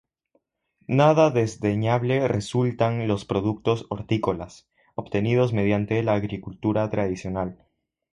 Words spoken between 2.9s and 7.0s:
los productos hortícolas, obtenidos mediante la agricultura